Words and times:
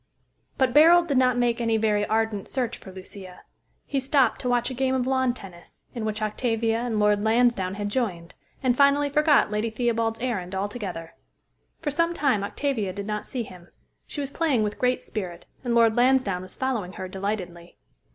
But 0.57 0.73
Barold 0.73 1.05
did 1.05 1.19
not 1.19 1.37
make 1.37 1.61
any 1.61 1.77
very 1.77 2.07
ardent 2.07 2.47
search 2.47 2.79
for 2.79 2.91
Lucia. 2.91 3.41
He 3.85 3.99
stopped 3.99 4.41
to 4.41 4.49
watch 4.49 4.71
a 4.71 4.73
game 4.73 4.95
of 4.95 5.05
lawn 5.05 5.31
tennis, 5.31 5.83
in 5.93 6.05
which 6.05 6.23
Octavia 6.23 6.79
and 6.79 6.99
Lord 6.99 7.23
Lansdowne 7.23 7.75
had 7.75 7.89
joined, 7.89 8.33
and 8.63 8.75
finally 8.75 9.11
forgot 9.11 9.51
Lady 9.51 9.69
Theobald's 9.69 10.17
errand 10.19 10.55
altogether. 10.55 11.13
For 11.81 11.91
some 11.91 12.15
time 12.15 12.43
Octavia 12.43 12.93
did 12.93 13.05
not 13.05 13.27
see 13.27 13.43
him. 13.43 13.67
She 14.07 14.21
was 14.21 14.31
playing 14.31 14.63
with 14.63 14.79
great 14.79 15.03
spirit, 15.03 15.45
and 15.63 15.75
Lord 15.75 15.95
Lansdowne 15.95 16.41
was 16.41 16.55
following 16.55 16.93
her 16.93 17.07
delightedly. 17.07 17.77